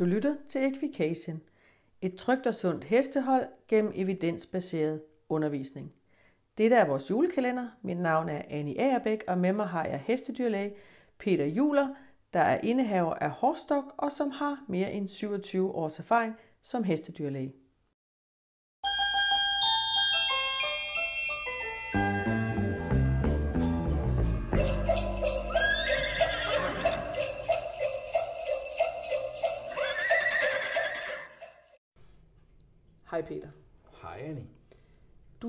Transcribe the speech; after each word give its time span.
Du 0.00 0.04
lytter 0.04 0.36
til 0.48 0.64
Equication, 0.64 1.40
et 2.02 2.14
trygt 2.14 2.46
og 2.46 2.54
sundt 2.54 2.84
hestehold 2.84 3.46
gennem 3.68 3.92
evidensbaseret 3.94 5.02
undervisning. 5.28 5.92
Dette 6.58 6.76
er 6.76 6.86
vores 6.86 7.10
julekalender. 7.10 7.68
Mit 7.82 7.98
navn 7.98 8.28
er 8.28 8.42
Annie 8.48 8.80
Agerbæk, 8.80 9.24
og 9.28 9.38
med 9.38 9.52
mig 9.52 9.66
har 9.66 9.84
jeg 9.84 10.02
hestedyrlæge 10.06 10.74
Peter 11.18 11.44
Juler, 11.44 11.88
der 12.32 12.40
er 12.40 12.60
indehaver 12.60 13.14
af 13.14 13.30
Horstok 13.30 13.84
og 13.98 14.12
som 14.12 14.30
har 14.30 14.64
mere 14.68 14.92
end 14.92 15.08
27 15.08 15.74
års 15.74 15.98
erfaring 15.98 16.34
som 16.62 16.84
hestedyrlæge. 16.84 17.54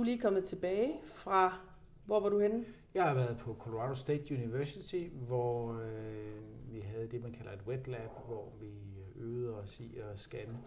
Du 0.02 0.04
er 0.04 0.10
lige 0.10 0.22
kommet 0.22 0.46
tilbage 0.46 0.94
fra, 1.04 1.60
hvor 2.06 2.20
var 2.20 2.30
du 2.30 2.40
henne? 2.40 2.66
Jeg 2.94 3.04
har 3.04 3.14
været 3.14 3.38
på 3.38 3.56
Colorado 3.60 3.94
State 3.94 4.36
University, 4.36 5.08
hvor 5.28 5.74
øh, 5.74 6.74
vi 6.74 6.80
havde 6.80 7.08
det, 7.08 7.22
man 7.22 7.32
kalder 7.32 7.52
et 7.52 7.62
wet 7.68 7.88
lab, 7.88 8.10
hvor 8.26 8.54
vi 8.60 8.72
øvede 9.16 9.58
os 9.58 9.80
i 9.80 9.98
at 9.98 10.20
scanne 10.20 10.58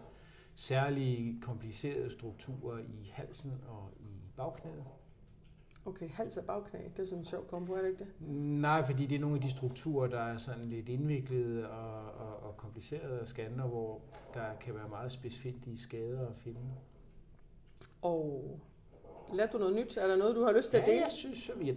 særlige 0.53 1.41
komplicerede 1.41 2.09
strukturer 2.09 2.79
i 2.79 3.11
halsen 3.13 3.51
og 3.67 3.89
i 3.99 4.31
bagknæet. 4.37 4.83
Okay, 5.85 6.09
hals 6.09 6.37
og 6.37 6.45
bagknæ, 6.45 6.79
det 6.79 6.99
er 6.99 7.05
sådan 7.05 7.19
en 7.19 7.25
sjov 7.25 7.47
kombo, 7.47 7.73
er 7.73 7.81
det 7.81 7.89
ikke 7.89 8.03
det? 8.03 8.13
Nej, 8.61 8.85
fordi 8.85 9.05
det 9.05 9.15
er 9.15 9.19
nogle 9.19 9.35
af 9.35 9.41
de 9.41 9.49
strukturer, 9.49 10.07
der 10.07 10.19
er 10.19 10.37
sådan 10.37 10.65
lidt 10.65 10.89
indviklede 10.89 11.69
og, 11.69 12.11
og, 12.11 12.43
og 12.43 12.57
komplicerede 12.57 13.19
at 13.19 13.27
scanne, 13.27 13.63
hvor 13.63 14.01
der 14.33 14.55
kan 14.61 14.75
være 14.75 14.89
meget 14.89 15.11
specifikke 15.11 15.77
skader 15.77 16.27
at 16.27 16.35
finde. 16.35 16.61
Og 18.01 18.59
lærte 19.33 19.51
du 19.53 19.57
noget 19.57 19.75
nyt? 19.75 19.97
Er 19.97 20.07
der 20.07 20.15
noget, 20.15 20.35
du 20.35 20.43
har 20.43 20.51
lyst 20.51 20.69
til 20.69 20.77
ja, 20.77 20.83
at 20.83 20.87
dele? 20.89 21.01
jeg 21.01 21.11
synes, 21.11 21.49
jeg, 21.49 21.67
jeg 21.67 21.75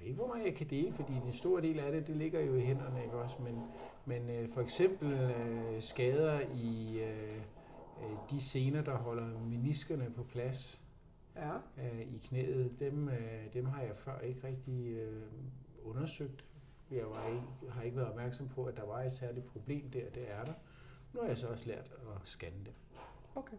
ved 0.00 0.02
ikke, 0.06 0.14
hvor 0.16 0.26
meget 0.26 0.46
jeg 0.46 0.54
kan 0.54 0.66
dele, 0.70 0.92
fordi 0.92 1.12
den 1.24 1.32
store 1.32 1.62
del 1.62 1.78
af 1.78 1.92
det, 1.92 2.06
det 2.06 2.16
ligger 2.16 2.40
jo 2.40 2.54
i 2.54 2.60
hænderne, 2.60 3.04
ikke 3.04 3.16
også? 3.16 3.36
Men, 3.42 3.62
men 4.04 4.30
øh, 4.30 4.48
for 4.48 4.60
eksempel 4.60 5.12
øh, 5.12 5.82
skader 5.82 6.40
i 6.54 6.98
øh, 7.00 7.36
øh, 8.02 8.16
de 8.30 8.40
sener, 8.40 8.82
der 8.82 8.94
holder 8.96 9.38
meniskerne 9.40 10.10
på 10.16 10.22
plads 10.24 10.80
Ja. 11.36 11.54
øh, 11.82 12.00
i 12.00 12.18
knæet, 12.28 12.76
dem, 12.80 13.08
øh, 13.08 13.54
dem 13.54 13.64
har 13.66 13.82
jeg 13.82 13.96
før 13.96 14.18
ikke 14.18 14.46
rigtig 14.46 14.86
øh, 14.86 15.22
undersøgt. 15.84 16.44
Jeg 16.90 17.04
var 17.10 17.26
ikke, 17.28 17.72
har 17.72 17.82
ikke 17.82 17.96
været 17.96 18.08
opmærksom 18.08 18.48
på, 18.48 18.64
at 18.64 18.76
der 18.76 18.84
var 18.86 19.02
et 19.02 19.12
særligt 19.12 19.46
problem 19.46 19.90
der, 19.90 20.10
det 20.14 20.30
er 20.30 20.44
der. 20.44 20.52
Nu 21.12 21.20
har 21.20 21.28
jeg 21.28 21.38
så 21.38 21.46
også 21.46 21.68
lært 21.68 21.92
at 21.92 22.28
scanne 22.28 22.58
det. 22.64 22.72
Okay. 23.34 23.56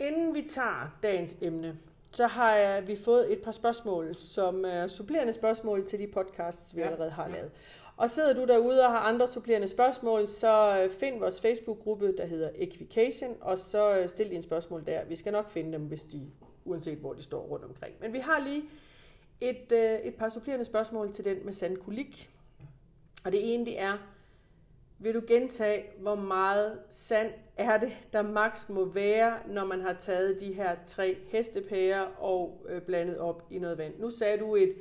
Inden 0.00 0.34
vi 0.34 0.42
tager 0.42 0.98
dagens 1.02 1.36
emne, 1.40 1.78
så 2.12 2.26
har 2.26 2.54
jeg, 2.54 2.88
vi 2.88 2.96
fået 2.96 3.32
et 3.32 3.42
par 3.42 3.52
spørgsmål, 3.52 4.14
som 4.14 4.64
er 4.64 4.86
supplerende 4.86 5.32
spørgsmål 5.32 5.86
til 5.86 5.98
de 5.98 6.06
podcasts, 6.06 6.76
vi 6.76 6.80
ja. 6.80 6.86
Allerede 6.86 7.10
har 7.10 7.28
ja. 7.28 7.34
lavet. 7.34 7.50
Og 7.96 8.10
sidder 8.10 8.34
du 8.34 8.44
derude 8.44 8.84
og 8.84 8.90
har 8.90 8.98
andre 8.98 9.28
supplerende 9.28 9.68
spørgsmål, 9.68 10.28
så 10.28 10.82
øh, 10.82 10.90
find 10.90 11.18
vores 11.18 11.40
Facebook-gruppe, 11.40 12.16
der 12.16 12.26
hedder 12.26 12.50
Equication, 12.54 13.36
og 13.40 13.58
så 13.58 13.98
øh, 13.98 14.08
stil 14.08 14.30
dine 14.30 14.42
spørgsmål 14.42 14.86
der. 14.86 15.04
Vi 15.04 15.16
skal 15.16 15.32
nok 15.32 15.50
finde 15.50 15.72
dem, 15.72 15.82
hvis 15.82 16.02
de, 16.02 16.30
uanset 16.64 16.98
hvor 16.98 17.12
de 17.12 17.22
står 17.22 17.40
rundt 17.40 17.64
omkring. 17.64 17.94
Men 18.00 18.12
vi 18.12 18.18
har 18.18 18.38
lige 18.38 18.62
et, 19.40 19.72
øh, 19.72 19.98
et 19.98 20.14
par 20.14 20.28
supplerende 20.28 20.64
spørgsmål 20.64 21.12
til 21.12 21.24
den 21.24 21.38
med 21.44 21.52
sandkulik. 21.52 22.30
Og 23.24 23.32
det 23.32 23.54
ene, 23.54 23.64
det 23.64 23.80
er, 23.80 23.98
vil 24.98 25.14
du 25.14 25.22
gentage, 25.28 25.84
hvor 25.98 26.14
meget 26.14 26.78
sand 26.88 27.32
er 27.58 27.78
det, 27.78 27.92
der 28.12 28.22
maks 28.22 28.68
må 28.68 28.84
være, 28.84 29.38
når 29.46 29.64
man 29.64 29.80
har 29.80 29.92
taget 29.92 30.40
de 30.40 30.52
her 30.52 30.76
tre 30.86 31.16
hestepærer 31.28 32.00
og 32.18 32.66
øh, 32.68 32.82
blandet 32.82 33.18
op 33.18 33.46
i 33.50 33.58
noget 33.58 33.78
vand? 33.78 33.94
Nu 33.98 34.10
sagde 34.10 34.38
du 34.38 34.54
et, 34.56 34.74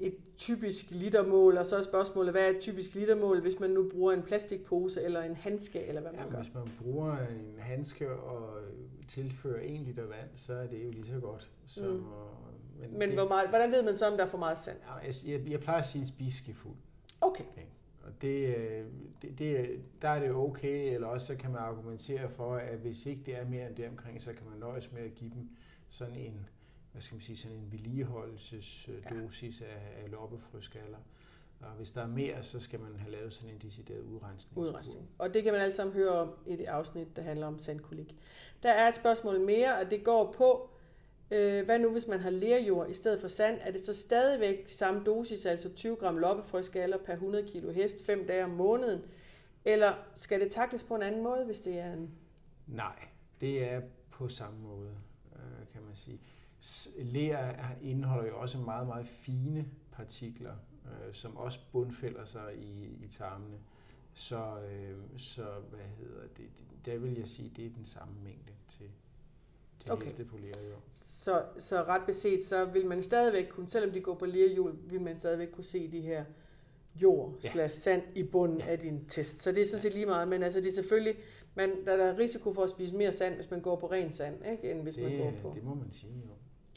et 0.00 0.14
typisk 0.36 0.86
litermål, 0.90 1.56
og 1.58 1.66
så 1.66 1.76
er 1.76 1.82
spørgsmålet, 1.82 2.32
hvad 2.32 2.42
er 2.42 2.48
et 2.48 2.58
typisk 2.60 2.94
litermål, 2.94 3.40
hvis 3.40 3.60
man 3.60 3.70
nu 3.70 3.88
bruger 3.88 4.12
en 4.12 4.22
plastikpose 4.22 5.02
eller 5.02 5.22
en 5.22 5.36
handske, 5.36 5.86
eller 5.86 6.00
hvad 6.00 6.12
man 6.12 6.20
Ja, 6.24 6.30
gør? 6.30 6.42
hvis 6.42 6.54
man 6.54 6.70
bruger 6.82 7.12
en 7.12 7.54
handske 7.58 8.10
og 8.12 8.48
tilfører 9.08 9.60
1 9.62 9.80
liter 9.80 10.02
vand, 10.02 10.28
så 10.34 10.52
er 10.54 10.66
det 10.66 10.84
jo 10.84 10.90
lige 10.90 11.06
så 11.06 11.20
godt. 11.20 11.50
Som, 11.66 11.86
Mm. 11.86 11.92
mm. 11.92 12.02
men 12.80 12.98
Men 12.98 13.08
det, 13.08 13.18
hvor 13.18 13.28
meget, 13.28 13.48
hvordan 13.48 13.72
ved 13.72 13.82
man 13.82 13.96
så, 13.96 14.06
om 14.10 14.16
der 14.16 14.24
er 14.24 14.28
for 14.28 14.38
meget 14.38 14.58
sand? 14.58 14.76
Jeg, 15.04 15.12
jeg, 15.26 15.50
jeg 15.50 15.60
plejer 15.60 15.78
at 15.78 15.84
sige 15.84 16.00
en 16.00 16.06
spiseskefuld. 16.06 16.74
Okay. 17.20 17.44
Og 18.06 18.12
det, 18.22 18.56
øh, 18.56 18.84
det, 19.22 19.38
det, 19.38 19.80
der 20.02 20.08
er 20.08 20.20
det 20.20 20.30
okay, 20.30 20.94
eller 20.94 21.06
også 21.06 21.26
så 21.26 21.36
kan 21.36 21.50
man 21.50 21.60
argumentere 21.60 22.30
for, 22.30 22.54
at 22.54 22.78
hvis 22.78 23.06
ikke 23.06 23.22
det 23.26 23.36
er 23.36 23.44
mere 23.44 23.66
end 23.66 23.76
det 23.76 23.88
omkring, 23.88 24.22
så 24.22 24.32
kan 24.32 24.46
man 24.50 24.58
nøjes 24.58 24.92
med 24.92 25.02
at 25.02 25.14
give 25.14 25.30
dem 25.30 25.50
sådan 25.88 26.14
en, 26.14 26.48
hvad 26.92 27.02
skal 27.02 27.14
man 27.14 27.22
sige, 27.22 27.36
sådan 27.36 27.56
en 27.56 27.72
vedligeholdelsesdosis 27.72 29.60
ja. 29.60 29.66
af, 29.66 30.02
af 30.04 30.10
loppefrøskaller. 30.10 30.98
Og 31.60 31.70
hvis 31.76 31.90
der 31.90 32.02
er 32.02 32.06
mere, 32.06 32.42
så 32.42 32.60
skal 32.60 32.80
man 32.80 32.96
have 32.96 33.12
lavet 33.12 33.34
sådan 33.34 33.54
en 33.54 33.58
decideret 33.58 34.00
udrensning. 34.00 34.58
Udrensning. 34.58 35.08
Og 35.18 35.34
det 35.34 35.42
kan 35.42 35.52
man 35.52 35.62
alle 35.62 35.74
sammen 35.74 35.94
høre 35.94 36.10
om 36.12 36.34
i 36.46 36.56
det 36.56 36.64
afsnit, 36.64 37.16
der 37.16 37.22
handler 37.22 37.46
om 37.46 37.58
sandkulik. 37.58 38.16
Der 38.62 38.70
er 38.70 38.88
et 38.88 38.94
spørgsmål 38.94 39.40
mere, 39.40 39.78
og 39.78 39.90
det 39.90 40.04
går 40.04 40.32
på, 40.32 40.70
øh, 41.30 41.64
hvad 41.64 41.78
nu 41.78 41.90
hvis 41.90 42.06
man 42.08 42.20
har 42.20 42.30
lerjord 42.30 42.90
i 42.90 42.94
stedet 42.94 43.20
for 43.20 43.28
sand? 43.28 43.58
Er 43.60 43.70
det 43.70 43.80
så 43.80 43.94
stadigvæk 43.94 44.68
samme 44.68 45.04
dosis, 45.04 45.46
altså 45.46 45.74
20 45.74 45.96
gram 45.96 46.18
loppefrøskaller 46.18 46.98
per 46.98 47.12
100 47.12 47.46
kilo 47.48 47.70
hest, 47.70 48.04
5 48.06 48.26
dage 48.26 48.44
om 48.44 48.50
måneden? 48.50 49.02
Eller 49.64 49.94
skal 50.14 50.40
det 50.40 50.52
takles 50.52 50.84
på 50.84 50.94
en 50.94 51.02
anden 51.02 51.22
måde, 51.22 51.44
hvis 51.44 51.60
det 51.60 51.78
er 51.78 51.92
en... 51.92 52.10
Nej, 52.66 52.96
det 53.40 53.70
er 53.72 53.80
på 54.10 54.28
samme 54.28 54.60
måde, 54.60 54.90
øh, 55.36 55.68
kan 55.72 55.82
man 55.82 55.94
sige. 55.94 56.20
Ler 56.98 57.54
indeholder 57.82 58.28
jo 58.28 58.40
også 58.40 58.58
meget, 58.58 58.86
meget 58.86 59.06
fine 59.06 59.66
partikler, 59.92 60.54
øh, 60.84 61.14
som 61.14 61.36
også 61.36 61.58
bundfælder 61.72 62.24
sig 62.24 62.56
i, 62.58 63.04
i 63.04 63.08
tarmene. 63.08 63.58
Så, 64.14 64.60
øh, 64.60 64.96
så 65.16 65.46
hvad 65.70 65.84
hedder 65.98 66.26
det, 66.36 66.48
der 66.84 66.98
vil 66.98 67.14
jeg 67.14 67.28
sige, 67.28 67.52
det 67.56 67.66
er 67.66 67.70
den 67.70 67.84
samme 67.84 68.14
mængde 68.24 68.52
til, 68.68 68.90
til 69.78 69.90
Okay. 69.92 69.96
okay. 70.00 70.04
hestepoleret 70.04 70.68
jord. 70.70 70.82
Så, 70.94 71.42
så 71.58 71.82
ret 71.82 72.02
beset, 72.06 72.44
så 72.44 72.64
vil 72.64 72.86
man 72.86 73.02
stadigvæk 73.02 73.48
kunne, 73.48 73.68
selvom 73.68 73.90
de 73.90 74.00
går 74.00 74.14
på 74.14 74.26
lerhjul, 74.26 74.72
vil 74.90 75.00
man 75.00 75.16
stadigvæk 75.18 75.48
kunne 75.52 75.64
se 75.64 75.90
de 75.92 76.00
her 76.00 76.24
jord 77.02 77.34
Ja. 77.44 77.48
slash 77.48 77.76
sand 77.82 78.02
i 78.14 78.22
bunden 78.22 78.58
Ja. 78.58 78.66
af 78.66 78.78
din 78.78 79.04
test. 79.08 79.38
Så 79.42 79.52
det 79.52 79.58
er 79.60 79.64
sådan 79.64 79.80
set 79.82 79.94
lige 79.94 80.06
meget, 80.06 80.28
men 80.28 80.42
altså 80.42 80.60
det 80.60 80.66
er 80.68 80.72
selvfølgelig, 80.72 81.14
man, 81.54 81.84
der 81.86 81.92
er 81.92 82.18
risiko 82.18 82.52
for 82.52 82.62
at 82.62 82.70
spise 82.70 82.96
mere 82.96 83.12
sand, 83.12 83.34
hvis 83.34 83.50
man 83.50 83.60
går 83.60 83.76
på 83.76 83.86
ren 83.90 84.12
sand, 84.12 84.34
ikke, 84.52 84.70
end 84.70 84.82
hvis 84.82 84.98
man 84.98 85.18
går 85.18 85.30
Det, 85.30 85.34
på. 85.42 85.52
det 85.54 85.64
må 85.64 85.74
man 85.74 85.90
sige 85.90 86.12
jo. 86.24 86.30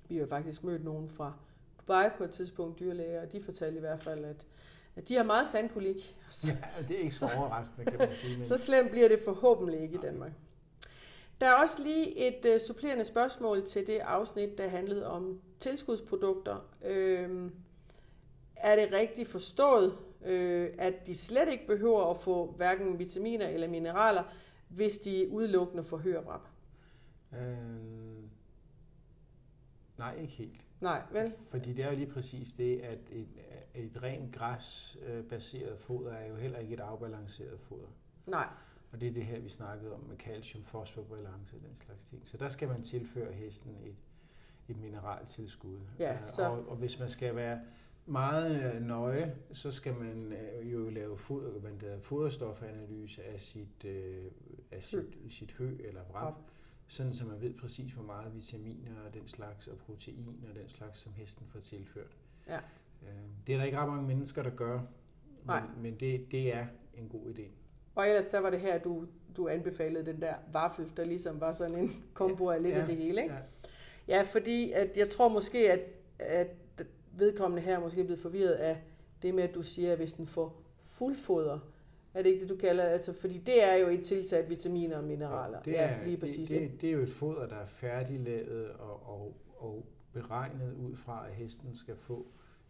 Vi 0.09 0.17
har 0.17 0.25
faktisk 0.25 0.63
mødt 0.63 0.83
nogen 0.83 1.09
fra 1.09 1.33
Dubai 1.79 2.09
på 2.17 2.23
et 2.23 2.31
tidspunkt, 2.31 2.79
dyrlæger, 2.79 3.21
og 3.21 3.31
de 3.31 3.41
fortalte 3.43 3.77
i 3.77 3.79
hvert 3.79 4.03
fald, 4.03 4.25
at, 4.25 4.45
at 4.95 5.09
de 5.09 5.15
har 5.15 5.23
meget 5.23 5.49
sandkulik. 5.49 6.15
Så, 6.29 6.47
Ja, 6.47 6.57
det 6.87 6.95
er 6.99 7.01
ikke 7.03 7.15
så 7.15 7.29
overraskende, 7.37 7.85
kan 7.91 7.99
man 7.99 8.13
sige. 8.13 8.35
Men 8.37 8.45
så 8.45 8.57
slemt 8.57 8.91
bliver 8.91 9.07
det 9.07 9.19
forhåbentlig 9.25 9.79
ikke 9.81 9.95
i 9.95 9.99
Danmark. 10.01 10.31
Der 11.41 11.47
er 11.47 11.53
også 11.53 11.83
lige 11.83 12.27
et 12.27 12.53
uh, 12.53 12.59
supplerende 12.67 13.03
spørgsmål 13.03 13.65
til 13.65 13.87
det 13.87 13.99
afsnit, 13.99 14.57
der 14.57 14.67
handlede 14.67 15.07
om 15.07 15.41
tilskudsprodukter. 15.59 16.69
Øhm, 16.85 17.51
er 18.55 18.75
det 18.75 18.91
rigtigt 18.91 19.29
forstået, 19.29 19.93
øh, 20.25 20.69
at 20.77 21.07
de 21.07 21.15
slet 21.15 21.49
ikke 21.51 21.67
behøver 21.67 22.09
at 22.09 22.17
få 22.17 22.51
hverken 22.51 22.99
vitaminer 22.99 23.47
eller 23.47 23.67
mineraler, 23.67 24.23
hvis 24.69 24.97
de 24.97 25.27
udelukkende 25.29 25.83
får 25.83 25.97
hørvrap? 25.97 26.47
øh, 27.33 28.23
nej, 29.97 30.15
ikke 30.21 30.33
helt. 30.33 30.65
Nej, 30.81 31.01
vel? 31.11 31.33
Fordi 31.49 31.73
det 31.73 31.85
er 31.85 31.89
jo 31.89 31.95
lige 31.95 32.11
præcis 32.11 32.51
det, 32.51 32.79
at 32.79 32.99
et, 33.11 33.27
et 33.75 34.03
rent 34.03 34.35
græsbaseret 34.35 35.79
foder 35.79 36.11
er 36.11 36.27
jo 36.27 36.35
heller 36.35 36.59
ikke 36.59 36.73
et 36.73 36.79
afbalanceret 36.79 37.59
foder. 37.59 37.87
Nej. 38.25 38.47
Og 38.91 39.01
det 39.01 39.07
er 39.09 39.13
det 39.13 39.25
her, 39.25 39.39
vi 39.39 39.49
snakkede 39.49 39.93
om 39.93 39.99
med 39.99 40.17
calcium, 40.17 40.63
fosforbalance 40.63 41.55
og 41.55 41.61
den 41.61 41.75
slags 41.75 42.03
ting. 42.03 42.21
Så 42.27 42.37
der 42.37 42.47
skal 42.47 42.67
man 42.67 42.83
tilføre 42.83 43.31
hesten 43.33 43.75
et, 43.85 43.95
et 44.67 44.77
mineraltilskud. 44.77 45.79
Ja, 45.99 46.13
Øh, 46.13 46.27
så- 46.27 46.43
og, 46.45 46.69
og 46.69 46.75
hvis 46.75 46.99
man 46.99 47.09
skal 47.09 47.35
være 47.35 47.59
meget 48.05 48.73
øh, 48.75 48.81
nøje, 48.81 49.35
så 49.53 49.71
skal 49.71 49.95
man 49.95 50.33
øh, 50.33 50.71
jo 50.73 50.89
lave 50.89 51.17
foder, 51.17 51.69
hedder, 51.81 51.99
foderstofanalyse 51.99 53.23
af 53.23 53.39
sit, 53.39 53.85
øh, 53.85 54.31
af 54.71 54.83
sit, 54.83 55.17
sit 55.29 55.51
hø 55.51 55.77
eller 55.83 56.01
vrap, 56.11 56.33
sådan 56.87 57.13
så 57.13 57.25
man 57.25 57.41
ved 57.41 57.53
præcis, 57.53 57.93
hvor 57.93 58.03
meget 58.03 58.35
vitaminer 58.35 59.01
og 59.07 59.13
den 59.13 59.27
slags, 59.27 59.67
og 59.67 59.77
protein 59.77 60.45
og 60.49 60.55
den 60.55 60.67
slags, 60.69 60.97
som 60.99 61.13
hesten 61.13 61.47
får 61.47 61.59
tilført. 61.59 62.17
Ja. 62.47 62.57
Øh, 63.03 63.09
det 63.47 63.53
er 63.53 63.57
der 63.57 63.65
ikke 63.65 63.77
ret 63.79 63.89
mange 63.89 64.07
mennesker, 64.07 64.43
der 64.43 64.49
gør, 64.49 64.81
Nej. 65.45 65.61
men, 65.67 65.81
men 65.83 65.99
det, 65.99 66.31
det 66.31 66.53
er 66.55 66.67
en 66.93 67.09
god 67.09 67.33
idé. 67.33 67.43
Og 67.99 68.07
ellers 68.07 68.27
der 68.27 68.39
var 68.39 68.49
det 68.49 68.59
her, 68.59 68.79
du, 68.79 69.05
du 69.37 69.47
anbefalede 69.47 70.05
den 70.05 70.21
der 70.21 70.33
vaffel, 70.53 70.91
der 70.97 71.05
ligesom 71.05 71.41
var 71.41 71.51
sådan 71.51 71.75
en 71.75 72.03
kombo 72.13 72.49
af 72.49 72.63
lidt 72.63 72.75
Ja, 72.75 72.79
af 72.79 72.87
det 72.87 72.95
hele, 72.95 73.21
ikke? 73.21 73.33
Ja. 73.33 73.39
Ja, 74.15 74.21
fordi 74.21 74.71
at 74.71 74.97
jeg 74.97 75.09
tror 75.09 75.27
måske, 75.27 75.71
at, 75.71 75.79
at 76.19 76.47
vedkommende 77.13 77.63
her 77.63 77.75
er 77.75 77.79
måske 77.79 78.03
blevet 78.03 78.19
forvirret 78.19 78.53
af 78.53 78.81
det 79.21 79.35
med, 79.35 79.43
at 79.43 79.55
du 79.55 79.63
siger, 79.63 79.91
at 79.91 79.97
hvis 79.97 80.13
den 80.13 80.27
får 80.27 80.61
fuldfoder, 80.81 81.59
Er 82.13 82.21
det 82.21 82.29
ikke 82.29 82.41
det, 82.41 82.49
du 82.49 82.55
kalder 82.55 82.83
altså, 82.83 83.13
Fordi 83.13 83.37
det 83.37 83.63
er 83.63 83.75
jo 83.75 83.87
et 83.87 84.03
tilsat 84.03 84.49
vitaminer 84.49 84.97
og 84.97 85.03
mineraler. 85.03 85.61
Det 85.61 85.79
er, 85.79 85.91
ja, 85.91 86.03
lige 86.05 86.17
præcis. 86.17 86.49
Det, 86.49 86.61
det, 86.61 86.81
det 86.81 86.89
er 86.89 86.93
jo 86.93 87.01
et 87.01 87.09
foder, 87.09 87.47
der 87.47 87.55
er 87.55 87.65
færdiglavet 87.65 88.69
og, 88.69 89.09
og, 89.09 89.33
og 89.57 89.85
beregnet 90.13 90.73
ud 90.73 90.95
fra, 90.95 91.27
at 91.27 91.33
hesten 91.33 91.75
skal 91.75 91.95
få 91.95 92.25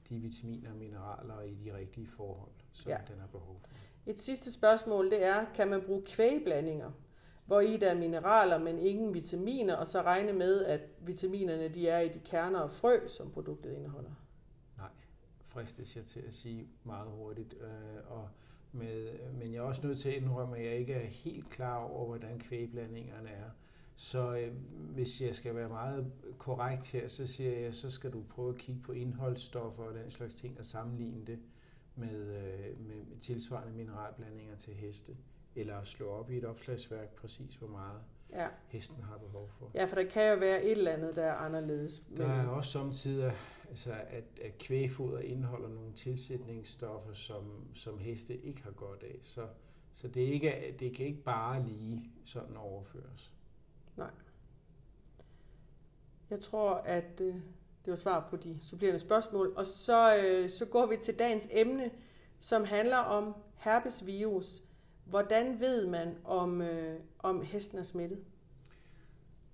de 0.10 0.20
vitaminer 0.20 0.70
og 0.70 0.76
mineraler 0.76 1.42
i 1.42 1.54
de 1.54 1.76
rigtige 1.78 2.08
forhold, 2.08 2.52
som 2.72 2.92
ja. 2.92 2.98
den 3.08 3.20
har 3.20 3.28
behov 3.28 3.60
for. 3.62 3.70
Et 4.10 4.20
sidste 4.20 4.52
spørgsmål, 4.52 5.12
det 5.12 5.26
er, 5.26 5.46
kan 5.56 5.68
man 5.68 5.82
bruge 5.82 6.02
kvægblandinger, 6.06 6.92
hvor 7.46 7.60
i 7.60 7.78
der 7.78 7.90
er 7.90 7.96
mineraler, 7.96 8.58
men 8.58 8.80
ingen 8.80 9.14
vitaminer, 9.14 9.76
og 9.76 9.88
så 9.88 10.02
regne 10.02 10.34
med, 10.34 10.66
at 10.66 10.82
vitaminerne 11.00 11.68
de 11.68 11.90
er 11.90 12.00
i 12.00 12.08
de 12.08 12.20
kerner 12.20 12.60
og 12.60 12.72
frø, 12.72 13.08
som 13.08 13.32
produktet 13.32 13.74
indeholder? 13.74 14.10
Nej, 14.78 14.90
fristes 15.46 15.96
jeg 15.96 16.06
til 16.06 16.20
at 16.28 16.34
sige 16.34 16.68
meget 16.84 17.08
hurtigt. 17.12 17.54
Øh, 17.62 18.12
og 18.12 18.30
med, 18.72 19.20
men 19.34 19.54
jeg 19.54 19.58
er 19.58 19.64
også 19.64 19.88
nødt 19.88 20.00
til 20.00 20.10
at 20.10 20.16
indrømme, 20.16 20.58
at 20.58 20.66
jeg 20.66 20.76
ikke 20.76 20.94
er 20.94 21.06
helt 21.06 21.50
klar 21.50 21.78
over, 21.78 22.06
hvordan 22.06 22.40
kvægblandingerne 22.40 23.30
er. 23.30 23.50
Så 23.96 24.36
øh, 24.36 24.54
hvis 24.72 25.22
jeg 25.22 25.36
skal 25.36 25.56
være 25.56 25.70
meget 25.70 26.12
korrekt 26.38 26.88
her, 26.92 27.08
så 27.08 27.28
siger 27.28 27.60
jeg, 27.60 27.74
så 27.74 27.92
skal 27.92 28.14
du 28.14 28.24
prøve 28.30 28.50
at 28.50 28.58
kigge 28.58 28.82
på 28.82 28.92
indholdsstoffer 28.92 29.84
og 29.84 29.94
den 29.94 30.12
slags 30.12 30.36
ting 30.36 30.60
og 30.60 30.66
sammenligne 30.66 31.26
det 31.26 31.40
med, 31.96 32.20
øh, 32.20 32.39
med 32.39 32.39
tilsvarende 33.20 33.74
mineralblandinger 33.74 34.56
til 34.56 34.74
heste. 34.74 35.18
Eller 35.56 35.84
slå 35.84 36.08
op 36.08 36.32
i 36.32 36.38
et 36.38 36.46
opslagsværk 36.46 37.16
præcis, 37.16 37.56
hvor 37.56 37.68
meget 37.68 38.02
ja. 38.32 38.48
hesten 38.68 39.04
har 39.04 39.18
behov 39.18 39.50
for. 39.60 39.72
Ja, 39.74 39.86
for 39.86 39.96
der 39.96 40.04
kan 40.04 40.30
jo 40.34 40.36
være 40.36 40.64
et 40.64 40.72
eller 40.72 40.92
andet, 40.92 41.16
der 41.16 41.24
er 41.24 41.36
anderledes. 41.36 42.04
Men... 42.10 42.18
Der 42.18 42.28
er 42.28 42.48
også 42.48 42.72
samtidig, 42.72 43.32
altså, 43.70 43.94
at, 43.94 44.24
at 44.42 44.58
kvægfoder 44.58 45.20
indeholder 45.20 45.70
nogle 45.70 45.94
tilsætningsstoffer, 45.94 47.14
som, 47.14 47.68
som 47.74 48.00
heste 48.00 48.38
ikke 48.38 48.64
har 48.64 48.72
godt 48.72 49.04
af. 49.04 49.18
Så, 49.22 49.48
så 49.94 50.08
det, 50.08 50.22
ikke, 50.22 50.76
det 50.80 50.96
kan 50.96 51.06
ikke 51.06 51.24
bare 51.24 51.64
lige 51.64 52.12
sådan 52.26 52.58
overføres. 52.58 53.34
Nej. 53.98 54.12
Jeg 56.30 56.40
tror, 56.40 56.74
at 56.74 57.22
øh, 57.22 57.36
det 57.86 57.92
var 57.92 57.96
svar 57.96 58.28
på 58.30 58.36
de 58.36 58.60
supplerende 58.62 59.00
spørgsmål. 59.00 59.54
Og 59.56 59.66
så, 59.66 60.18
øh, 60.18 60.50
så 60.50 60.66
går 60.66 60.86
vi 60.86 60.98
til 61.04 61.20
dagens 61.20 61.48
emne, 61.52 61.92
som 62.40 62.64
handler 62.64 62.98
om 62.98 63.36
herpesvirus. 63.58 64.64
Hvordan 65.06 65.60
ved 65.60 65.88
man, 65.88 66.16
om, 66.24 66.62
øh, 66.62 67.00
om 67.20 67.42
hesten 67.42 67.78
er 67.78 67.84
smittet? 67.84 68.20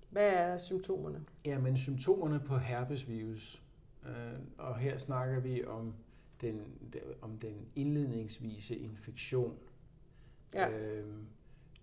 Hvad 0.09 0.29
er 0.29 0.57
symptomerne? 0.57 1.25
Jamen, 1.45 1.77
symptomerne 1.77 2.39
på 2.39 2.57
herpesvirus, 2.57 3.63
øh, 4.05 4.39
og 4.57 4.77
her 4.77 4.97
snakker 4.97 5.39
vi 5.39 5.65
om 5.65 5.93
den, 6.41 6.61
om 7.21 7.37
den 7.37 7.67
indledningsvise 7.75 8.75
infektion. 8.77 9.57
Ja. 10.53 10.69
Øh, 10.69 11.13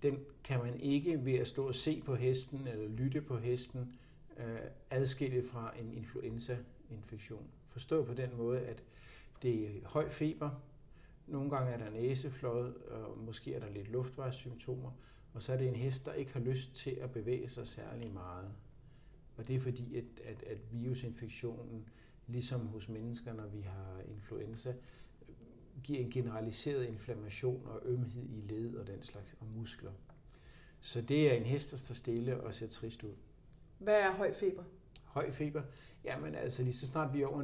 den 0.02 0.18
kan 0.44 0.60
man 0.60 0.80
ikke 0.80 1.24
ved 1.24 1.34
at 1.34 1.48
stå 1.48 1.66
og 1.66 1.74
se 1.74 2.02
på 2.06 2.14
hesten 2.14 2.66
eller 2.66 2.88
lytte 2.88 3.20
på 3.20 3.36
hesten 3.36 3.94
øh, 4.36 4.58
adskille 4.90 5.42
fra 5.42 5.72
en 5.80 5.92
influenza-infektion. 5.92 7.46
Forstå 7.68 8.04
på 8.04 8.14
den 8.14 8.36
måde, 8.36 8.60
at 8.60 8.82
det 9.42 9.64
er 9.64 9.70
høj 9.84 10.08
feber, 10.08 10.50
nogle 11.26 11.50
gange 11.50 11.72
er 11.72 11.78
der 11.78 11.90
næseflod, 11.90 12.74
og 12.74 13.18
måske 13.18 13.54
er 13.54 13.60
der 13.60 13.70
lidt 13.70 13.88
luftvejssymptomer, 13.88 14.90
og 15.34 15.42
så 15.42 15.52
er 15.52 15.56
det 15.56 15.68
en 15.68 15.76
hest, 15.76 16.06
der 16.06 16.12
ikke 16.12 16.32
har 16.32 16.40
lyst 16.40 16.74
til 16.74 16.90
at 16.90 17.10
bevæge 17.10 17.48
sig 17.48 17.66
særlig 17.66 18.12
meget. 18.12 18.48
Og 19.36 19.48
det 19.48 19.56
er 19.56 19.60
fordi, 19.60 19.96
at, 19.96 20.04
at, 20.24 20.42
at 20.42 20.58
virusinfektionen, 20.72 21.88
ligesom 22.26 22.66
hos 22.66 22.88
mennesker, 22.88 23.32
når 23.32 23.46
vi 23.46 23.60
har 23.60 24.00
influenza, 24.08 24.74
giver 25.84 26.00
en 26.00 26.10
generaliseret 26.10 26.84
inflammation 26.84 27.66
og 27.66 27.80
ømhed 27.84 28.28
i 28.28 28.40
led 28.40 28.74
og 28.74 28.86
den 28.86 29.02
slags, 29.02 29.36
og 29.40 29.46
muskler. 29.46 29.92
Så 30.80 31.00
det 31.00 31.32
er 31.32 31.34
en 31.34 31.44
hest, 31.44 31.70
der 31.70 31.76
står 31.76 31.94
stille 31.94 32.40
og 32.40 32.54
ser 32.54 32.68
trist 32.68 33.02
ud. 33.02 33.14
Hvad 33.78 33.94
er 33.94 34.12
høj 34.12 34.32
feber? 34.32 34.64
Høj 35.04 35.30
feber? 35.30 35.62
Jamen 36.04 36.34
altså 36.34 36.62
lige 36.62 36.72
så 36.72 36.86
snart 36.86 37.14
vi 37.14 37.22
er 37.22 37.26
over 37.26 37.42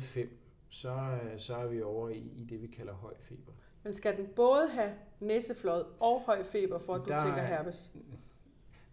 39,5, 0.00 0.26
så, 0.68 1.18
så 1.36 1.56
er 1.56 1.66
vi 1.66 1.82
over 1.82 2.08
i, 2.08 2.32
i 2.36 2.44
det, 2.44 2.62
vi 2.62 2.66
kalder 2.66 2.92
høj 2.92 3.14
feber. 3.18 3.52
Men 3.82 3.94
skal 3.94 4.16
den 4.16 4.26
både 4.36 4.68
have 4.68 4.92
næseflod 5.20 5.84
og 6.00 6.22
høj 6.26 6.44
feber, 6.44 6.78
for 6.78 6.94
at 6.94 7.00
du 7.00 7.08
Der, 7.08 7.24
tænker 7.24 7.42
herpes? 7.42 7.92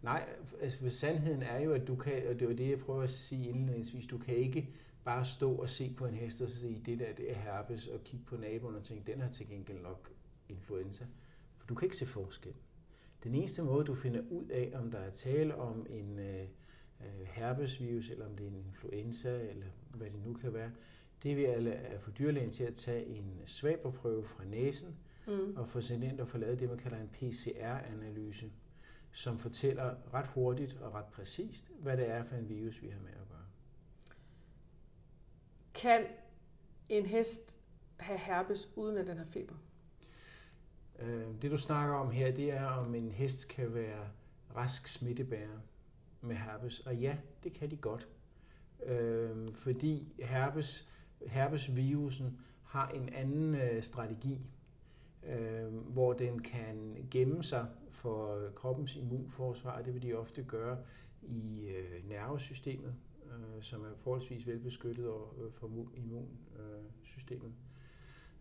Nej, 0.02 0.30
altså 0.62 0.90
sandheden 0.90 1.44
er 1.44 1.60
jo, 1.60 1.74
at 1.74 1.88
du 1.88 1.96
kan, 1.96 2.28
og 2.30 2.40
det 2.40 2.48
var 2.48 2.54
det, 2.54 2.70
jeg 2.70 2.80
prøver 2.80 3.04
at 3.04 3.10
sige 3.10 3.50
indledningsvis, 3.50 4.08
du 4.08 4.18
kan 4.18 4.36
ikke 4.36 4.70
bare 5.04 5.26
stå 5.26 5.56
og 5.56 5.70
se 5.70 5.94
på 5.98 6.06
en 6.06 6.14
hest 6.14 6.42
og 6.42 6.50
sige, 6.50 6.82
det 6.86 7.00
der 7.00 7.14
det 7.14 7.32
er 7.32 7.36
herpes, 7.36 7.88
og 7.88 8.04
kigge 8.04 8.26
på 8.26 8.38
naboen 8.38 8.76
og 8.76 8.84
tænke, 8.84 9.12
den 9.12 9.22
har 9.22 9.30
til 9.30 9.48
gengæld 9.48 9.82
nok 9.82 10.12
influenza. 10.50 11.06
For 11.58 11.68
du 11.68 11.76
kan 11.76 11.86
ikke 11.86 11.98
se 11.98 12.06
forskel. 12.06 12.54
Den 13.24 13.36
eneste 13.36 13.64
måde, 13.64 13.86
du 13.86 13.94
finder 13.94 14.22
ud 14.30 14.46
af, 14.46 14.72
om 14.76 14.92
der 14.92 15.00
er 15.00 15.10
tale 15.10 15.56
om 15.56 15.86
en 15.90 16.20
øh, 16.20 16.42
øh 17.02 17.26
herpesvirus, 17.26 18.10
eller 18.10 18.26
om 18.26 18.36
det 18.36 18.44
er 18.44 18.50
en 18.50 18.56
influenza, 18.56 19.40
eller 19.50 19.66
hvad 19.90 20.10
det 20.10 20.26
nu 20.26 20.34
kan 20.34 20.54
være, 20.54 20.72
det 21.26 21.38
vil 21.38 21.68
at 21.68 22.02
få 22.02 22.12
dyrlægen 22.12 22.52
til 22.52 22.64
at 22.64 22.76
tage 22.76 23.06
en 23.06 23.42
svaberprøve 23.46 24.24
fra 24.24 24.44
næsen, 24.44 24.96
mm. 25.28 25.56
og 25.58 25.68
få 25.68 25.82
sendt 25.82 26.04
ind 26.04 26.20
og 26.20 26.28
få 26.28 26.38
lavet 26.38 26.60
det, 26.60 26.70
man 26.70 26.78
kalder 26.78 26.98
en 26.98 27.10
PCR-analyse, 27.10 28.52
som 29.12 29.40
fortæller 29.40 29.96
ret 30.14 30.28
hurtigt 30.28 30.78
og 30.82 30.94
ret 30.94 31.06
præcist, 31.06 31.72
hvad 31.80 31.98
det 31.98 32.10
er 32.10 32.24
for 32.24 32.36
en 32.36 32.50
virus, 32.50 32.82
vi 32.82 32.90
har 32.90 33.00
med 33.00 33.12
at 33.12 33.30
gøre. 33.30 33.46
Kan 35.74 36.06
en 36.90 37.06
hest 37.06 37.58
have 37.98 38.20
herpes, 38.20 38.70
uden 38.76 38.98
at 38.98 39.08
den 39.08 39.18
har 39.18 39.26
feber? 39.26 39.56
Øh, 41.00 41.42
det 41.42 41.52
du 41.52 41.58
snakker 41.58 41.96
om 41.96 42.12
her, 42.12 42.32
det 42.32 42.52
er, 42.52 42.66
om 42.66 42.96
en 42.96 43.12
hest 43.12 43.48
kan 43.48 43.74
være 43.74 44.08
rask 44.56 44.88
smittebærer 44.88 45.60
med 46.22 46.36
herpes. 46.36 46.80
Og 46.80 46.96
ja, 46.96 47.18
det 47.44 47.54
kan 47.54 47.72
de 47.72 47.78
godt. 47.78 48.08
Øh, 48.86 49.54
fordi 49.54 50.14
herpes, 50.20 50.88
herpesvirusen 51.26 52.38
har 52.64 52.90
en 52.90 53.10
anden 53.10 53.56
øh, 53.56 53.84
strategi, 53.84 54.42
øh, 55.28 55.74
hvor 55.74 56.14
den 56.14 56.40
kan 56.40 57.08
gemme 57.12 57.44
sig 57.44 57.68
for 57.90 58.50
kroppens 58.56 58.96
immunforsvar. 58.96 59.82
Det 59.82 59.94
vil 59.94 60.02
de 60.02 60.14
ofte 60.14 60.44
gøre 60.44 60.78
i 61.22 61.68
øh, 61.68 62.10
nervesystemet, 62.10 62.96
øh, 63.26 63.64
som 63.64 63.82
er 63.82 63.96
forholdsvis 63.96 64.48
velbeskyttet 64.48 65.06
øh, 65.06 65.52
for 65.52 65.88
immunsystemet. 65.96 67.54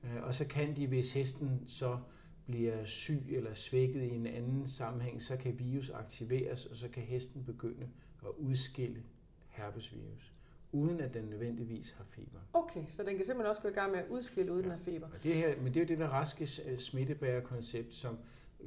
Øh, 0.04 0.22
og 0.22 0.34
så 0.34 0.46
kan 0.46 0.76
de, 0.76 0.86
hvis 0.86 1.12
hesten 1.12 1.62
så 1.66 1.98
bliver 2.46 2.84
syg 2.84 3.22
eller 3.28 3.54
svækket 3.54 4.02
i 4.02 4.14
en 4.14 4.26
anden 4.26 4.66
sammenhæng, 4.66 5.22
så 5.22 5.36
kan 5.36 5.58
virus 5.58 5.90
aktiveres, 5.90 6.66
og 6.66 6.76
så 6.76 6.88
kan 6.88 7.02
hesten 7.02 7.44
begynde 7.44 7.88
at 8.22 8.30
udskille 8.38 9.02
herpesvirus, 9.48 10.32
uden 10.74 11.00
at 11.00 11.14
den 11.14 11.24
nødvendigvis 11.24 11.90
har 11.90 12.04
feber. 12.04 12.38
Okay, 12.52 12.84
så 12.88 13.02
den 13.02 13.16
kan 13.16 13.24
simpelthen 13.24 13.50
også 13.50 13.62
gå 13.62 13.68
i 13.68 13.72
gang 13.72 13.90
med 13.92 13.98
at 13.98 14.08
udskille 14.08 14.52
uden 14.52 14.64
ja. 14.64 14.70
at 14.70 14.76
have 14.76 14.84
feber. 14.84 15.06
Og 15.06 15.22
det 15.22 15.34
her, 15.34 15.56
men 15.56 15.66
det 15.66 15.76
er 15.76 15.80
jo 15.80 15.86
det 15.88 15.98
der 15.98 16.08
raske 16.08 16.46
smittebærerkoncept, 16.78 17.94
som, 17.94 18.18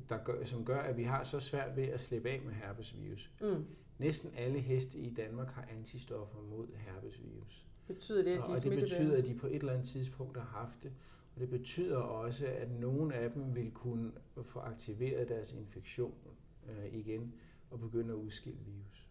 der 0.10 0.18
gør, 0.18 0.46
som 0.46 0.66
gør, 0.66 0.80
at 0.80 0.98
vi 0.98 1.04
har 1.04 1.24
så 1.24 1.40
svært 1.40 1.76
ved 1.76 1.84
at 1.84 2.02
slippe 2.02 2.30
af 2.30 2.42
med 2.46 2.54
herpesvirus. 2.54 3.32
Mm. 3.42 3.66
Næsten 3.98 4.32
alle 4.38 4.60
heste 4.60 4.98
i 4.98 5.10
Danmark 5.10 5.48
har 5.48 5.68
antistoffer 5.78 6.40
mod 6.50 6.68
herpesvirus. 6.76 7.66
Betyder 7.88 8.24
det, 8.24 8.32
at 8.32 8.38
de 8.38 8.44
og, 8.44 8.50
og 8.50 8.64
det 8.64 8.80
betyder, 8.80 9.18
at 9.18 9.26
de 9.26 9.34
på 9.34 9.48
et 9.48 9.56
eller 9.56 9.74
andet 9.74 9.88
tidspunkt 9.88 10.38
har 10.38 10.60
haft 10.60 10.84
det. 10.84 10.92
Og 11.36 11.42
det 11.42 11.50
betyder 11.50 11.98
også, 11.98 12.48
at 12.48 12.72
nogle 12.80 13.16
af 13.16 13.32
dem 13.32 13.56
vil 13.56 13.72
kunne 13.72 14.12
få 14.44 14.60
aktiveret 14.60 15.30
deres 15.30 15.54
infektion 15.54 16.14
øh, 16.70 16.94
igen 16.94 17.34
og 17.72 17.80
begynde 17.80 18.14
at 18.14 18.18
udskille 18.18 18.60
virus. 18.66 19.08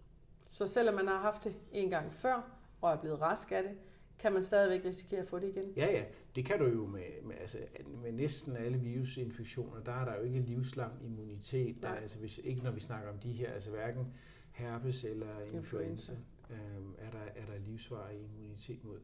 Så 0.49 0.67
selvom 0.67 0.95
man 0.95 1.07
har 1.07 1.21
haft 1.21 1.45
det 1.45 1.55
en 1.73 1.91
gang 1.91 2.13
før 2.13 2.56
og 2.81 2.93
er 2.93 3.01
blevet 3.01 3.21
rask 3.21 3.53
af 3.53 3.63
det, 3.63 3.73
kan 4.19 4.33
man 4.33 4.45
stadigvæk 4.45 4.85
risikere 4.85 5.21
at 5.21 5.29
få 5.29 5.39
det 5.39 5.49
igen? 5.49 5.73
Ja, 5.77 5.93
ja. 5.93 6.05
Det 6.35 6.45
kan 6.45 6.59
du 6.59 6.65
jo 6.65 6.87
med, 6.87 7.23
med, 7.23 7.35
altså, 7.41 7.59
med 8.03 8.13
næsten 8.13 8.57
alle 8.57 8.79
virusinfektioner. 8.79 9.81
Der 9.81 9.93
er 9.93 10.05
der 10.05 10.17
jo 10.17 10.23
ikke 10.23 10.41
livslang 10.41 10.93
immunitet. 11.05 11.83
Der, 11.83 11.89
altså, 11.89 12.19
hvis, 12.19 12.41
ikke 12.45 12.63
når 12.63 12.71
vi 12.71 12.81
snakker 12.81 13.11
om 13.11 13.19
de 13.19 13.33
her, 13.33 13.53
altså 13.53 13.71
hverken 13.71 14.15
herpes 14.53 15.05
eller 15.05 15.41
influenza. 15.53 16.13
Øhm, 16.51 16.95
er, 16.99 17.11
der, 17.11 17.19
er 17.19 17.47
der 17.47 17.59
livsvarig 17.67 18.21
immunitet 18.21 18.85
mod. 18.85 18.99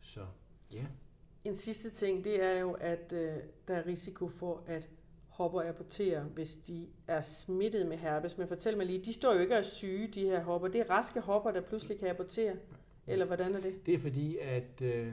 Så 0.00 0.26
ja. 0.72 0.86
En 1.44 1.56
sidste 1.56 1.90
ting, 1.90 2.24
det 2.24 2.42
er 2.42 2.58
jo, 2.58 2.72
at 2.72 3.12
øh, 3.12 3.36
der 3.68 3.76
er 3.76 3.86
risiko 3.86 4.28
for, 4.28 4.62
at 4.66 4.88
hopper 5.28 5.62
aborterer, 5.68 6.24
hvis 6.24 6.56
de 6.56 6.88
er 7.06 7.20
smittet 7.20 7.86
med 7.86 7.96
herpes. 7.96 8.38
Men 8.38 8.48
fortæl 8.48 8.76
mig 8.76 8.86
lige, 8.86 9.04
de 9.04 9.12
står 9.12 9.34
jo 9.34 9.40
ikke 9.40 9.58
og 9.58 9.64
syge, 9.64 10.08
de 10.08 10.24
her 10.24 10.42
hopper. 10.42 10.68
Det 10.68 10.80
er 10.80 10.90
raske 10.90 11.20
hopper, 11.20 11.50
der 11.50 11.60
pludselig 11.60 11.98
kan 11.98 12.08
abortere. 12.08 12.56
Eller 13.12 13.26
hvordan 13.26 13.54
er 13.54 13.60
det? 13.60 13.86
Det 13.86 13.94
er 13.94 13.98
fordi, 13.98 14.36
at, 14.38 14.82
øh, 14.82 15.12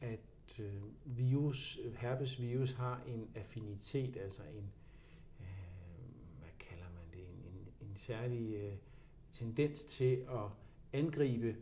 at 0.00 0.60
øh, 0.60 0.82
virus, 1.04 1.80
herpesvirus 1.96 2.72
har 2.72 3.02
en 3.06 3.28
affinitet, 3.34 4.16
altså 4.16 4.42
en, 4.42 4.72
øh, 5.40 5.46
hvad 6.38 6.50
kalder 6.58 6.84
man 6.84 7.04
det, 7.12 7.20
en, 7.22 7.54
en, 7.54 7.88
en 7.88 7.96
særlig 7.96 8.54
øh, 8.54 8.72
tendens 9.30 9.84
til 9.84 10.14
at 10.14 10.48
angribe 10.92 11.56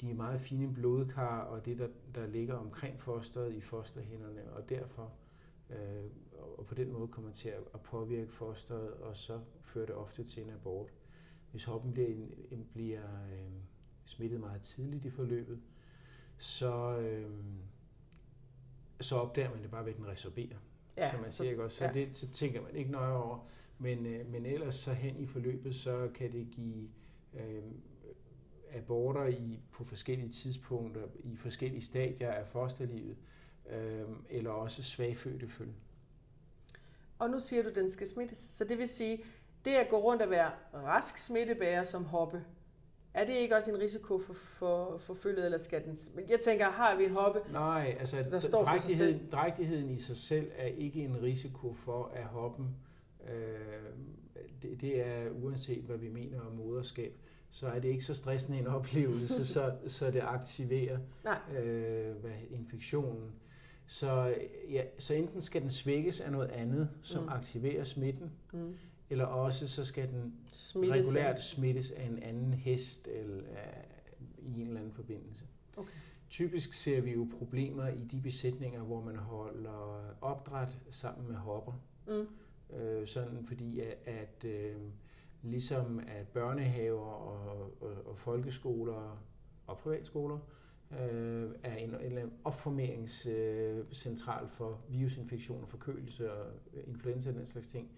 de 0.00 0.14
meget 0.14 0.40
fine 0.40 0.74
blodkar 0.74 1.40
og 1.40 1.64
det, 1.64 1.78
der, 1.78 1.88
der 2.14 2.26
ligger 2.26 2.54
omkring 2.54 3.00
fosteret 3.00 3.54
i 3.54 3.60
fosterhænderne, 3.60 4.50
og 4.52 4.68
derfor 4.68 5.12
øh, 5.70 6.04
og 6.58 6.66
på 6.66 6.74
den 6.74 6.92
måde 6.92 7.08
kommer 7.08 7.32
til 7.32 7.48
at 7.48 7.80
påvirke 7.80 8.32
fosteret, 8.32 8.90
og 8.90 9.16
så 9.16 9.40
fører 9.62 9.86
det 9.86 9.94
ofte 9.94 10.24
til 10.24 10.42
en 10.42 10.50
abort. 10.50 10.92
Hvis 11.50 11.64
hoppen 11.64 11.92
bliver, 11.92 12.08
en, 12.50 12.66
bliver 12.74 13.02
øh, 13.32 13.52
smittet 14.04 14.40
meget 14.40 14.62
tidligt 14.62 15.04
i 15.04 15.10
forløbet, 15.10 15.60
så, 16.38 16.98
øh, 16.98 17.30
så 19.00 19.16
opdager 19.16 19.50
man 19.50 19.62
det 19.62 19.70
bare 19.70 19.84
ved, 19.84 19.92
at 19.92 19.98
den 19.98 20.06
resorberer. 20.06 20.56
Ja, 20.96 21.10
som 21.10 21.20
man 21.20 21.32
siger, 21.32 21.50
ikke 21.50 21.64
også? 21.64 21.76
Så, 21.76 21.84
ja. 21.84 21.92
det, 21.92 22.16
så 22.16 22.28
tænker 22.28 22.62
man 22.62 22.76
ikke 22.76 22.90
nøje 22.90 23.12
over. 23.12 23.46
Men, 23.78 24.06
øh, 24.06 24.32
men 24.32 24.46
ellers 24.46 24.74
så 24.74 24.92
hen 24.92 25.16
i 25.16 25.26
forløbet, 25.26 25.74
så 25.74 26.10
kan 26.14 26.32
det 26.32 26.50
give 26.50 26.88
øh, 27.34 27.62
aborter 28.72 29.26
i, 29.26 29.60
på 29.72 29.84
forskellige 29.84 30.28
tidspunkter, 30.28 31.02
i 31.24 31.36
forskellige 31.36 31.82
stadier 31.82 32.30
af 32.30 32.46
fosterlivet, 32.46 33.16
øh, 33.70 34.08
eller 34.30 34.50
også 34.50 34.82
svagfødte 34.82 35.48
følge. 35.48 35.74
Og 37.18 37.30
nu 37.30 37.38
siger 37.38 37.62
du, 37.62 37.68
at 37.68 37.74
den 37.74 37.90
skal 37.90 38.06
smittes. 38.06 38.38
Så 38.38 38.64
det 38.64 38.78
vil 38.78 38.88
sige, 38.88 39.24
det 39.64 39.70
at 39.70 39.88
gå 39.88 39.96
rundt 39.96 40.22
og 40.22 40.30
være 40.30 40.50
rask 40.74 41.18
smittebærer 41.18 41.84
som 41.84 42.04
hoppe, 42.04 42.44
er 43.14 43.24
det 43.26 43.32
ikke 43.32 43.56
også 43.56 43.70
en 43.70 43.80
risiko 43.80 44.18
for, 44.18 44.34
for, 44.34 44.98
for 44.98 45.14
følget, 45.14 45.44
eller 45.44 45.58
skal 45.58 45.84
den... 45.84 45.96
Men 46.14 46.30
jeg 46.30 46.40
tænker, 46.40 46.70
har 46.70 46.96
vi 46.96 47.04
en 47.04 47.10
hoppe, 47.10 47.40
Nej, 47.52 47.96
altså 48.00 48.22
der 48.30 48.40
står 48.40 48.62
for 48.62 49.28
drægtigheden 49.32 49.90
i 49.90 49.98
sig 49.98 50.16
selv 50.16 50.50
er 50.56 50.66
ikke 50.66 51.00
en 51.00 51.22
risiko 51.22 51.72
for, 51.72 52.10
at 52.14 52.24
hoppen, 52.24 52.76
øh, 53.30 53.34
det, 54.62 54.80
det 54.80 55.06
er 55.06 55.30
uanset 55.30 55.84
hvad 55.84 55.96
vi 55.96 56.08
mener 56.08 56.40
om 56.40 56.52
moderskab, 56.52 57.12
så 57.50 57.68
er 57.68 57.78
det 57.78 57.88
ikke 57.88 58.04
så 58.04 58.14
stressende 58.14 58.58
en 58.58 58.66
oplevelse, 58.66 59.46
så, 59.54 59.74
så 59.86 60.10
det 60.10 60.20
aktiverer 60.20 60.98
øh, 61.58 62.16
hvad, 62.16 62.32
infektionen. 62.50 63.32
Så, 63.86 64.34
ja, 64.70 64.82
så 64.98 65.14
enten 65.14 65.42
skal 65.42 65.60
den 65.62 65.70
svækkes 65.70 66.20
af 66.20 66.32
noget 66.32 66.48
andet, 66.48 66.90
som 67.02 67.22
mm. 67.22 67.28
aktiverer 67.28 67.84
smitten, 67.84 68.32
mm. 68.52 68.74
Eller 69.14 69.26
også 69.26 69.68
så 69.68 69.84
skal 69.84 70.08
den 70.08 70.34
smittes 70.52 70.96
regulært 70.96 71.42
smittes 71.42 71.90
af 71.90 72.04
en 72.04 72.18
anden 72.18 72.54
hest 72.54 73.08
eller 73.08 73.42
uh, 73.42 73.48
i 74.38 74.60
en 74.60 74.66
eller 74.66 74.80
anden 74.80 74.92
forbindelse. 74.92 75.44
Okay. 75.76 75.90
Typisk 76.28 76.72
ser 76.72 77.00
vi 77.00 77.12
jo 77.12 77.28
problemer 77.38 77.88
i 77.88 78.04
de 78.04 78.20
besætninger, 78.20 78.82
hvor 78.82 79.00
man 79.00 79.16
holder 79.16 80.14
opdræt 80.20 80.78
sammen 80.90 81.28
med 81.28 81.36
hopper. 81.36 81.72
Mm. 82.06 82.26
Øh, 82.76 83.06
sådan 83.06 83.44
fordi 83.46 83.80
at, 83.80 83.98
at 84.06 84.44
øh, 84.44 84.76
ligesom 85.42 86.00
at 86.06 86.28
børnehaver 86.28 87.06
og, 87.06 87.72
og, 87.80 88.06
og 88.06 88.18
folkeskoler 88.18 89.22
og 89.66 89.78
privatskoler 89.78 90.38
øh, 90.92 91.50
er 91.62 91.76
en, 91.76 91.94
en 92.00 92.32
opformeringscentral 92.44 94.42
øh, 94.44 94.48
for 94.48 94.80
virusinfektioner, 94.88 95.66
forkølelse 95.66 96.32
og 96.32 96.52
influenza 96.86 97.30
og 97.30 97.36
den 97.36 97.46
slags 97.46 97.68
ting, 97.68 97.90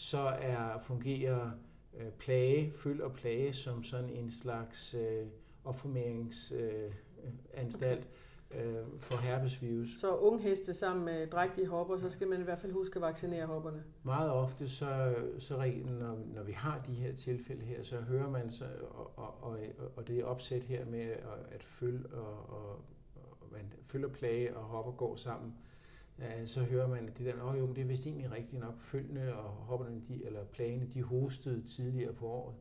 så 0.00 0.36
er 0.40 0.78
fungerer 0.78 1.50
øh, 1.98 2.10
plage, 2.10 2.70
føl 2.70 3.02
og 3.02 3.12
plage 3.12 3.52
som 3.52 3.82
sådan 3.82 4.10
en 4.10 4.30
slags 4.30 4.94
øh, 4.94 5.26
opformeringsanstalt. 5.64 8.04
Øh, 8.04 8.10
øh, 8.50 8.84
for 8.98 9.16
herpesvirus. 9.16 9.88
Så 10.00 10.16
unge 10.16 10.42
heste 10.42 10.74
sammen 10.74 11.04
med 11.04 11.26
drægtige 11.26 11.66
hopper, 11.66 11.96
så 11.96 12.10
skal 12.10 12.28
man 12.28 12.40
i 12.40 12.44
hvert 12.44 12.58
fald 12.58 12.72
huske 12.72 12.96
at 12.96 13.02
vaccinere 13.02 13.46
hopperne? 13.46 13.84
Meget 14.02 14.30
ofte, 14.30 14.68
så, 14.68 15.14
så 15.38 15.56
når, 15.84 16.18
når 16.34 16.42
vi 16.42 16.52
har 16.52 16.78
de 16.78 16.94
her 16.94 17.14
tilfælde 17.14 17.64
her, 17.64 17.82
så 17.82 17.96
hører 17.96 18.30
man, 18.30 18.50
så, 18.50 18.64
og, 18.90 19.10
og, 19.16 19.42
og, 19.42 19.58
og 19.96 20.08
det 20.08 20.20
er 20.20 20.24
opsæt 20.24 20.62
her 20.62 20.84
med 20.84 21.12
at 21.50 21.64
følge 21.64 22.06
og, 22.12 22.50
og, 22.50 22.84
og 23.40 23.48
man 23.52 23.72
følger 23.82 24.08
plage 24.08 24.56
og 24.56 24.64
hopper 24.64 24.92
går 24.92 25.16
sammen, 25.16 25.54
så 26.46 26.60
hører 26.60 26.88
man, 26.88 27.08
at 27.08 27.18
det 27.18 27.26
der, 27.26 27.42
oh, 27.42 27.58
jo, 27.58 27.72
det 27.72 27.78
er 27.78 27.84
vist 27.84 28.06
egentlig 28.06 28.32
rigtigt 28.32 28.60
nok, 28.60 28.80
følgende 28.80 29.34
og 29.34 29.50
hopperne, 29.50 30.02
de, 30.08 30.24
eller 30.24 30.44
plagene, 30.44 30.86
de 30.94 31.02
hostede 31.02 31.62
tidligere 31.62 32.12
på 32.12 32.26
året. 32.26 32.54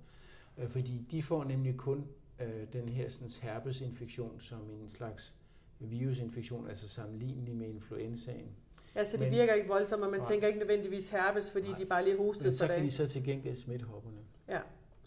Øh, 0.58 0.70
fordi 0.70 1.06
de 1.12 1.24
får 1.24 1.44
nemlig 1.44 1.78
kun 1.78 2.08
øh, 2.40 2.68
den 2.74 2.90
her 2.90 3.10
sådan, 3.10 3.50
herpesinfektion 3.50 4.40
som 4.40 4.60
en 4.82 4.90
slags 4.90 5.36
virusinfektion, 5.80 6.68
altså 6.68 6.90
sammenlignelig 6.90 7.56
med 7.56 7.68
influenzaen. 7.68 8.50
Ja, 8.96 9.04
så 9.04 9.18
det 9.18 9.26
Men, 9.26 9.32
virker 9.32 9.54
ikke 9.54 9.68
voldsomt, 9.68 10.04
og 10.04 10.12
man 10.12 10.20
nej, 10.20 10.30
tænker 10.30 10.48
ikke 10.48 10.60
nødvendigvis 10.60 11.10
herpes, 11.10 11.52
fordi 11.52 11.68
nej, 11.68 11.78
de 11.78 11.86
bare 11.86 12.04
lige 12.04 12.18
hostede 12.18 12.46
Men 12.48 12.54
så 12.54 12.68
kan 12.68 12.84
de 12.84 12.92
så 12.92 13.08
til 13.08 13.24
gengæld 13.24 13.56
smitte 13.56 13.86
hopperne. 13.86 14.19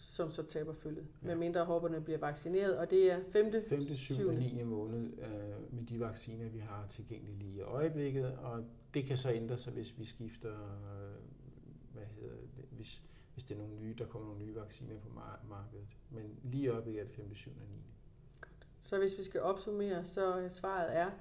Som 0.03 0.31
så 0.31 0.43
taber 0.43 0.73
følget, 0.73 1.05
ja. 1.21 1.27
med 1.27 1.35
mindre 1.35 1.65
hopperne 1.65 2.01
bliver 2.01 2.19
vaccineret, 2.19 2.77
og 2.77 2.91
det 2.91 3.11
er 3.11 3.19
5. 3.31 3.51
5. 3.69 3.95
7. 3.95 4.27
og 4.27 4.35
9. 4.35 4.63
måned 4.63 5.03
øh, 5.03 5.73
med 5.73 5.85
de 5.85 5.99
vacciner, 5.99 6.49
vi 6.49 6.59
har 6.59 6.85
tilgængelige 6.87 7.37
lige 7.39 7.55
i 7.55 7.61
øjeblikket, 7.61 8.25
og 8.37 8.65
det 8.93 9.05
kan 9.05 9.17
så 9.17 9.31
ændre 9.31 9.57
sig, 9.57 9.73
hvis 9.73 9.99
vi 9.99 10.05
skifter, 10.05 10.51
øh, 10.51 11.15
hvad 11.93 12.03
hedder 12.19 12.35
det, 12.35 12.65
hvis, 12.71 13.03
hvis 13.33 13.43
det 13.43 13.55
er 13.55 13.59
nogle 13.59 13.75
nye, 13.75 13.95
der 13.97 14.05
kommer 14.05 14.27
nogle 14.27 14.45
nye 14.45 14.55
vacciner 14.55 14.99
på 14.99 15.09
markedet. 15.49 15.87
Men 16.09 16.39
lige 16.43 16.63
i 16.63 16.67
øjeblikket 16.67 17.01
er 17.01 17.05
det 17.05 17.15
5. 17.15 17.35
7. 17.35 17.49
og 17.49 17.67
9. 17.71 17.83
Så 18.79 18.99
hvis 18.99 19.17
vi 19.17 19.23
skal 19.23 19.41
opsummere, 19.41 20.03
så 20.03 20.47
svaret 20.49 20.95
er, 20.95 21.11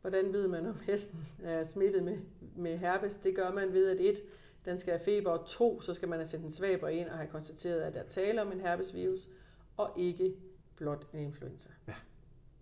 hvordan 0.00 0.32
ved 0.32 0.48
man, 0.48 0.66
om 0.66 0.76
hesten 0.86 1.28
er 1.42 1.64
smittet 1.64 2.02
med, 2.02 2.18
med 2.56 2.78
herpes? 2.78 3.16
Det 3.16 3.36
gør 3.36 3.52
man 3.52 3.72
ved, 3.72 3.88
at 3.88 4.00
et, 4.00 4.22
den 4.64 4.78
skal 4.78 4.92
have 4.92 5.04
feber, 5.04 5.30
og 5.30 5.46
to, 5.46 5.80
så 5.80 5.94
skal 5.94 6.08
man 6.08 6.18
have 6.18 6.26
sendt 6.26 6.44
en 6.44 6.50
svaber 6.50 6.88
ind 6.88 7.08
og 7.08 7.16
have 7.16 7.28
konstateret, 7.28 7.80
at 7.80 7.94
der 7.94 8.02
taler 8.02 8.42
om 8.42 8.52
en 8.52 8.60
herpesvirus, 8.60 9.28
og 9.76 9.90
ikke 9.96 10.34
blot 10.76 11.06
en 11.12 11.20
influenza. 11.20 11.70
Ja. 11.88 11.94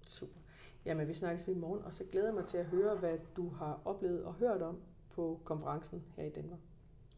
Super. 0.08 0.38
Jamen, 0.84 1.08
vi 1.08 1.14
snakkes 1.14 1.48
i 1.48 1.54
morgen, 1.54 1.82
og 1.84 1.94
så 1.94 2.04
glæder 2.04 2.26
jeg 2.26 2.34
mig 2.34 2.46
til 2.46 2.58
at 2.58 2.64
høre, 2.66 2.96
hvad 2.96 3.18
du 3.36 3.48
har 3.48 3.80
oplevet 3.84 4.24
og 4.24 4.34
hørt 4.34 4.62
om 4.62 4.80
på 5.10 5.40
konferencen 5.44 6.04
her 6.16 6.24
i 6.24 6.30
Danmark. 6.30 6.60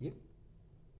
Ja. 0.01 0.11